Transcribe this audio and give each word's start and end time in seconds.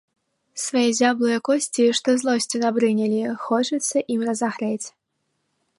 Свае 0.61 0.85
зяблыя 0.99 1.37
косці, 1.49 1.85
што 1.99 2.15
злосцю 2.23 2.57
набрынялі, 2.65 3.21
хочацца 3.45 3.97
ім 4.17 4.21
разагрэць. 4.31 4.85